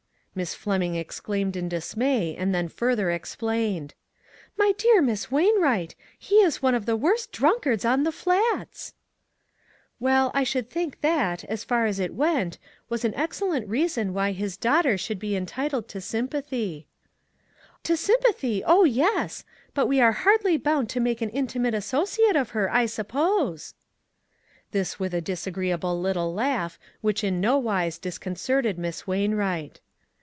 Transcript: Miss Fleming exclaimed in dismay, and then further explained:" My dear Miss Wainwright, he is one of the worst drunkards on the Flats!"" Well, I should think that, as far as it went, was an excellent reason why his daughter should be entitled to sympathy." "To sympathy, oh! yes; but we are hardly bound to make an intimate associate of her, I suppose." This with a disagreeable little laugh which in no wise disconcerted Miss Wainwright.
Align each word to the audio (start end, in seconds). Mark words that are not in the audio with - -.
Miss 0.33 0.53
Fleming 0.55 0.95
exclaimed 0.95 1.57
in 1.57 1.67
dismay, 1.67 2.37
and 2.37 2.55
then 2.55 2.69
further 2.69 3.11
explained:" 3.11 3.93
My 4.57 4.71
dear 4.77 5.01
Miss 5.01 5.29
Wainwright, 5.29 5.93
he 6.17 6.35
is 6.35 6.61
one 6.61 6.73
of 6.73 6.85
the 6.85 6.95
worst 6.95 7.33
drunkards 7.33 7.83
on 7.83 8.03
the 8.03 8.13
Flats!"" 8.13 8.93
Well, 9.99 10.31
I 10.33 10.45
should 10.45 10.69
think 10.69 11.01
that, 11.01 11.43
as 11.49 11.65
far 11.65 11.85
as 11.85 11.99
it 11.99 12.13
went, 12.13 12.59
was 12.87 13.03
an 13.03 13.13
excellent 13.15 13.67
reason 13.67 14.13
why 14.13 14.31
his 14.31 14.55
daughter 14.55 14.97
should 14.97 15.19
be 15.19 15.35
entitled 15.35 15.89
to 15.89 15.99
sympathy." 15.99 16.87
"To 17.83 17.97
sympathy, 17.97 18.63
oh! 18.65 18.85
yes; 18.85 19.43
but 19.73 19.87
we 19.87 19.99
are 19.99 20.13
hardly 20.13 20.55
bound 20.55 20.87
to 20.91 21.01
make 21.01 21.21
an 21.21 21.29
intimate 21.31 21.73
associate 21.73 22.37
of 22.37 22.51
her, 22.51 22.71
I 22.71 22.85
suppose." 22.85 23.73
This 24.71 24.97
with 24.97 25.13
a 25.13 25.19
disagreeable 25.19 25.99
little 25.99 26.33
laugh 26.33 26.79
which 27.01 27.21
in 27.21 27.41
no 27.41 27.57
wise 27.57 27.97
disconcerted 27.97 28.77
Miss 28.79 29.05
Wainwright. 29.05 29.81